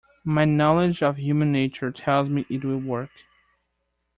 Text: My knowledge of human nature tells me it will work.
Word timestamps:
My 0.23 0.45
knowledge 0.45 1.03
of 1.03 1.17
human 1.19 1.51
nature 1.51 1.91
tells 1.91 2.27
me 2.27 2.43
it 2.49 2.65
will 2.65 2.79
work. 2.79 3.11